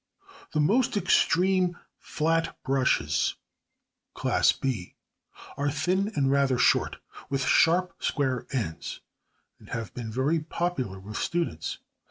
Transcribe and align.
The 0.53 0.59
most 0.59 0.97
extreme 0.97 1.77
flat 1.99 2.57
brushes 2.63 3.35
(Class 4.15 4.51
B) 4.51 4.95
are 5.57 5.69
thin 5.69 6.11
and 6.15 6.31
rather 6.31 6.57
short, 6.57 6.95
with 7.29 7.45
sharp 7.45 7.93
square 7.99 8.47
ends, 8.51 9.01
and 9.59 9.69
have 9.69 9.93
been 9.93 10.11
very 10.11 10.39
popular 10.39 10.99
with 10.99 11.17
students. 11.17 11.77